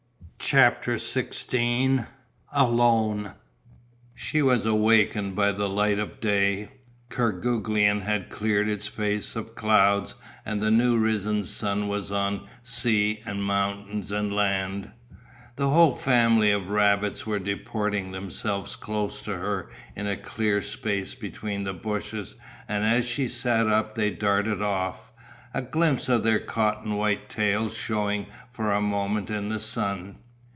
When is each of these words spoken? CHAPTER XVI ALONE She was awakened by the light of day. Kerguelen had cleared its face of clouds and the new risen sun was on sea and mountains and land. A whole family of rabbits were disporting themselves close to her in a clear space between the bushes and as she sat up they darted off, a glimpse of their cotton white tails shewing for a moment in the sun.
CHAPTER 0.53 0.95
XVI 0.95 2.07
ALONE 2.51 3.35
She 4.13 4.41
was 4.41 4.65
awakened 4.65 5.33
by 5.33 5.53
the 5.53 5.69
light 5.69 5.97
of 5.97 6.19
day. 6.19 6.67
Kerguelen 7.07 8.01
had 8.01 8.27
cleared 8.29 8.67
its 8.67 8.89
face 8.89 9.37
of 9.37 9.55
clouds 9.55 10.15
and 10.45 10.61
the 10.61 10.69
new 10.71 10.97
risen 10.97 11.45
sun 11.45 11.87
was 11.87 12.11
on 12.11 12.49
sea 12.63 13.21
and 13.25 13.41
mountains 13.41 14.11
and 14.11 14.33
land. 14.35 14.91
A 15.57 15.69
whole 15.69 15.95
family 15.95 16.51
of 16.51 16.67
rabbits 16.67 17.25
were 17.25 17.39
disporting 17.39 18.11
themselves 18.11 18.75
close 18.75 19.21
to 19.21 19.37
her 19.37 19.69
in 19.95 20.05
a 20.05 20.17
clear 20.17 20.61
space 20.61 21.15
between 21.15 21.63
the 21.63 21.73
bushes 21.73 22.35
and 22.67 22.83
as 22.83 23.07
she 23.07 23.29
sat 23.29 23.67
up 23.67 23.95
they 23.95 24.11
darted 24.11 24.61
off, 24.61 25.13
a 25.53 25.61
glimpse 25.61 26.09
of 26.09 26.23
their 26.23 26.39
cotton 26.41 26.95
white 26.97 27.29
tails 27.29 27.73
shewing 27.73 28.25
for 28.49 28.73
a 28.73 28.81
moment 28.81 29.29
in 29.29 29.47
the 29.47 29.59
sun. 29.61 30.17